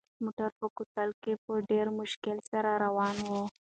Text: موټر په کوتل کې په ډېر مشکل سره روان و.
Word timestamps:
موټر 0.23 0.49
په 0.59 0.67
کوتل 0.77 1.09
کې 1.21 1.33
په 1.45 1.53
ډېر 1.69 1.87
مشکل 1.99 2.37
سره 2.49 2.69
روان 2.83 3.15
و. 3.27 3.29